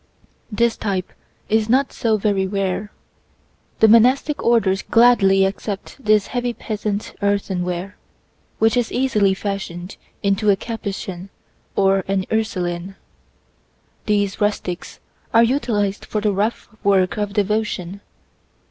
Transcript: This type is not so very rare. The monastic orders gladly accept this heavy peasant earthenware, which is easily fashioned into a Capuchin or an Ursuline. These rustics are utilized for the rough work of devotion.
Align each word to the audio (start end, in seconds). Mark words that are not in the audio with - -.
This 0.51 0.77
type 0.77 1.13
is 1.47 1.69
not 1.69 1.93
so 1.93 2.17
very 2.17 2.47
rare. 2.47 2.91
The 3.81 3.87
monastic 3.87 4.41
orders 4.43 4.81
gladly 4.81 5.45
accept 5.45 6.03
this 6.03 6.25
heavy 6.25 6.53
peasant 6.53 7.13
earthenware, 7.21 7.97
which 8.57 8.75
is 8.75 8.91
easily 8.91 9.35
fashioned 9.35 9.97
into 10.23 10.49
a 10.49 10.55
Capuchin 10.55 11.29
or 11.75 12.03
an 12.07 12.25
Ursuline. 12.31 12.95
These 14.07 14.41
rustics 14.41 14.99
are 15.35 15.43
utilized 15.43 16.05
for 16.05 16.19
the 16.19 16.33
rough 16.33 16.67
work 16.83 17.17
of 17.17 17.33
devotion. 17.33 18.01